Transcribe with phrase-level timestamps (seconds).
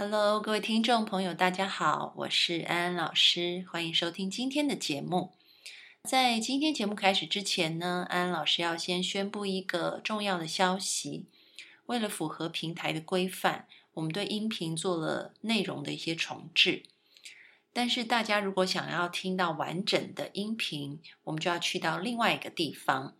[0.00, 5.32] Hello，各位听众朋友，大家好，我是安安老师，欢迎收听今天的节目。
[6.04, 11.26] 在今天节目开始之前呢，安安老师要先宣布一个重要的消息。
[11.86, 16.84] 为了符合平台的规范，我们对音频做了内容的一些重置。
[17.72, 23.16] 但是大家如果想要听到完整的音频，我们就要去到另外一个地方。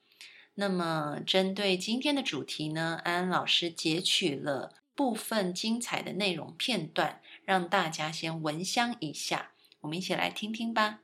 [0.54, 4.76] 那么，针对今天的主题呢，安安老师截取了。
[4.98, 9.52] 部分精彩的内容片段，让大家先闻香一下。
[9.80, 10.98] 我们一起来听听吧。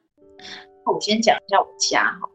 [0.84, 2.28] 我先讲一下我家哈，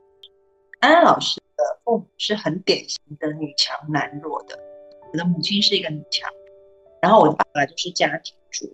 [0.79, 4.57] 安安老师的父母是很典型的女强男弱的。
[5.11, 6.31] 我的母亲是一个女强，
[7.01, 8.73] 然后我的爸爸就是家庭主。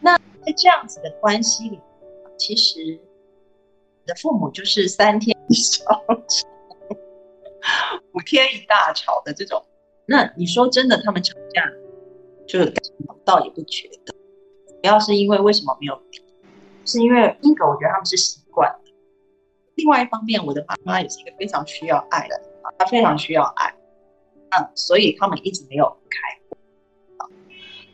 [0.00, 1.78] 那在这样子的关系里，
[2.38, 2.98] 其实
[4.00, 6.48] 我的父母就是三天一小吵，
[8.14, 9.62] 五天一大吵的这种。
[10.06, 11.62] 那你说真的，他们吵架
[12.46, 12.74] 就是
[13.24, 15.98] 倒也不觉得，主要是因为为什么没有
[16.84, 18.92] 是因为一个我觉得他们是习惯的，
[19.76, 22.38] 另外一方面，我的妈妈也是一个非常需要爱的，
[22.78, 23.74] 她非常需要爱，
[24.50, 26.18] 嗯，所以他们一直没有开。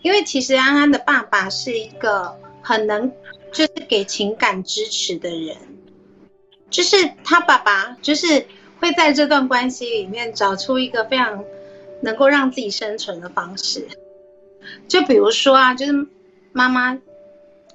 [0.03, 3.13] 因为其实安安的爸爸是一个很能
[3.53, 5.57] 就是给情感支持的人，
[6.69, 8.47] 就是他爸爸就是
[8.81, 11.45] 会在这段关系里面找出一个非常。
[12.03, 13.89] 能够让自己生存的方式，
[14.89, 16.07] 就比如说啊，就是
[16.53, 16.99] 妈妈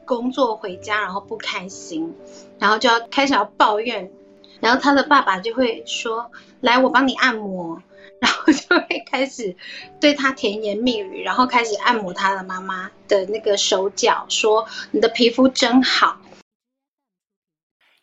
[0.05, 2.13] 工作回家然后不开心，
[2.59, 4.11] 然后就要开始要抱怨，
[4.59, 6.31] 然后他的爸爸就会说
[6.61, 7.81] ：“来，我帮你按摩。
[8.21, 9.55] ”然后就会开始
[9.99, 16.19] 对他甜言蜜语，然后开始按摩他的妈妈的那个手脚，说：“你的皮肤真好。”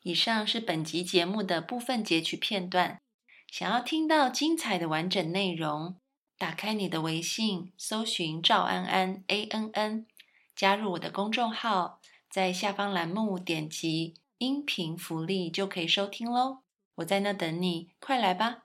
[0.03, 2.99] 以上是本集节目的部分截取片段，
[3.51, 5.97] 想要听到精彩的完整内容。
[6.43, 10.07] 打开你的微信，搜寻赵安安 A N N，
[10.57, 16.63] 加入我的公众号，在下方栏目点击音频福利就可以收听喽。
[16.97, 18.65] 我在那等你，快来吧！